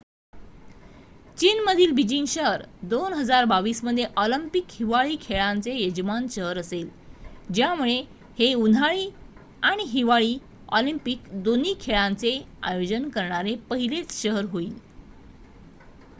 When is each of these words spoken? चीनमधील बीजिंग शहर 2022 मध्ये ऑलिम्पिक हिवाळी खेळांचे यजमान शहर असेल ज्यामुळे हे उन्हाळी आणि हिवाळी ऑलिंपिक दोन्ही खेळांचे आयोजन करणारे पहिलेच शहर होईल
चीनमधील 1.37 1.91
बीजिंग 1.91 2.25
शहर 2.27 2.61
2022 2.85 3.83
मध्ये 3.83 4.05
ऑलिम्पिक 4.17 4.65
हिवाळी 4.69 5.17
खेळांचे 5.21 5.75
यजमान 5.75 6.27
शहर 6.29 6.57
असेल 6.57 6.89
ज्यामुळे 7.53 7.97
हे 8.39 8.53
उन्हाळी 8.53 9.07
आणि 9.63 9.83
हिवाळी 9.83 10.37
ऑलिंपिक 10.69 11.29
दोन्ही 11.43 11.75
खेळांचे 11.81 12.37
आयोजन 12.63 13.07
करणारे 13.09 13.55
पहिलेच 13.69 14.21
शहर 14.21 14.45
होईल 14.45 14.73